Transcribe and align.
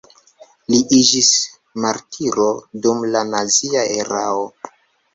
Li 0.73 0.79
iĝis 0.99 1.29
martiro 1.85 2.49
dum 2.87 3.07
la 3.13 3.25
nazia 3.37 3.89
erao. 4.03 4.47